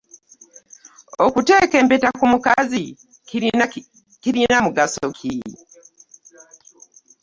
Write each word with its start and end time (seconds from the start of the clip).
Okuteeka 1.25 1.75
empeta 1.81 2.09
ku 2.17 2.25
mukazi 2.31 2.83
kirina 4.21 4.57
mugaso 4.65 5.05
ki? 5.17 5.35